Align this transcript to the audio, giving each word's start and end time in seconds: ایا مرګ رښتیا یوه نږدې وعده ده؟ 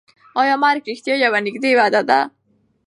ایا 0.39 0.55
مرګ 0.63 0.83
رښتیا 0.89 1.15
یوه 1.25 1.39
نږدې 1.45 1.71
وعده 1.77 2.01
ده؟ 2.09 2.19